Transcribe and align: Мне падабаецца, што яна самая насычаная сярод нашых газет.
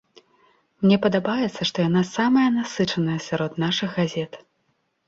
Мне 0.85 0.97
падабаецца, 1.03 1.61
што 1.71 1.77
яна 1.89 2.03
самая 2.15 2.49
насычаная 2.59 3.19
сярод 3.29 3.63
нашых 3.67 3.89
газет. 4.01 4.45